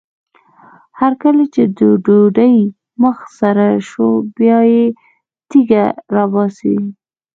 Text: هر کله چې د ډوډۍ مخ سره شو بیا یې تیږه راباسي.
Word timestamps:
هر 0.99 1.13
کله 1.23 1.43
چې 1.53 1.63
د 1.77 1.79
ډوډۍ 2.05 2.57
مخ 3.01 3.17
سره 3.39 3.65
شو 3.89 4.07
بیا 4.37 4.59
یې 4.73 4.85
تیږه 5.49 5.85
راباسي. 6.15 6.77